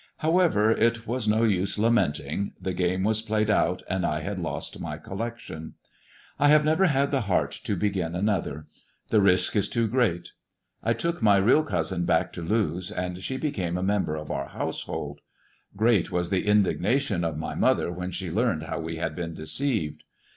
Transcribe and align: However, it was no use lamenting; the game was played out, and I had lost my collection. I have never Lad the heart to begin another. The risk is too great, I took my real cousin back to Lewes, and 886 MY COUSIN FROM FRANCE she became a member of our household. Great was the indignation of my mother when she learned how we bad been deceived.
However, 0.17 0.71
it 0.71 1.05
was 1.05 1.27
no 1.27 1.43
use 1.43 1.77
lamenting; 1.77 2.53
the 2.59 2.73
game 2.73 3.03
was 3.03 3.21
played 3.21 3.51
out, 3.51 3.83
and 3.87 4.03
I 4.03 4.21
had 4.21 4.39
lost 4.39 4.79
my 4.79 4.97
collection. 4.97 5.75
I 6.39 6.47
have 6.47 6.65
never 6.65 6.87
Lad 6.87 7.11
the 7.11 7.21
heart 7.21 7.51
to 7.65 7.75
begin 7.75 8.15
another. 8.15 8.65
The 9.09 9.21
risk 9.21 9.55
is 9.55 9.67
too 9.67 9.87
great, 9.87 10.31
I 10.81 10.93
took 10.93 11.21
my 11.21 11.37
real 11.37 11.61
cousin 11.61 12.05
back 12.05 12.33
to 12.33 12.41
Lewes, 12.41 12.89
and 12.89 13.15
886 13.19 13.19
MY 13.19 13.19
COUSIN 13.19 13.25
FROM 13.25 13.25
FRANCE 13.25 13.25
she 13.27 13.49
became 13.51 13.77
a 13.77 13.93
member 13.93 14.15
of 14.17 14.31
our 14.31 14.47
household. 14.47 15.21
Great 15.77 16.11
was 16.11 16.31
the 16.31 16.47
indignation 16.47 17.23
of 17.23 17.37
my 17.37 17.53
mother 17.53 17.91
when 17.91 18.09
she 18.09 18.31
learned 18.31 18.63
how 18.63 18.79
we 18.79 18.95
bad 18.97 19.15
been 19.15 19.35
deceived. 19.35 20.03